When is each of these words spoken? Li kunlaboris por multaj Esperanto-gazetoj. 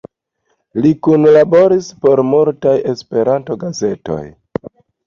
Li 0.85 0.93
kunlaboris 1.07 1.91
por 2.07 2.25
multaj 2.33 2.75
Esperanto-gazetoj. 2.95 4.23